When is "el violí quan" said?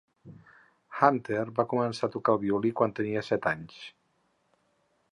2.39-2.99